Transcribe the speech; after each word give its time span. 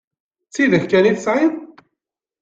D 0.47 0.49
tidak 0.53 0.85
kan 0.91 1.09
i 1.11 1.13
tesɛiḍ? 1.17 1.53